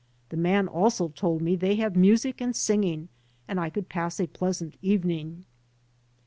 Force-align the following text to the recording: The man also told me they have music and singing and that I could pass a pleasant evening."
The 0.29 0.35
man 0.37 0.67
also 0.67 1.09
told 1.09 1.43
me 1.43 1.55
they 1.55 1.75
have 1.75 1.95
music 1.95 2.41
and 2.41 2.55
singing 2.55 3.09
and 3.47 3.59
that 3.59 3.63
I 3.65 3.69
could 3.69 3.87
pass 3.87 4.19
a 4.19 4.25
pleasant 4.25 4.73
evening." 4.81 5.45